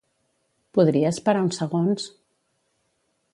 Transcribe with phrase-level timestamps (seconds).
[0.77, 2.09] Podries parar uns segons?